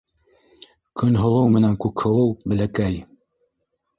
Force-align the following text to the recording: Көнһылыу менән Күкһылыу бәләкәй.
Көнһылыу 1.01 1.51
менән 1.57 1.77
Күкһылыу 1.85 2.33
бәләкәй. 2.53 2.99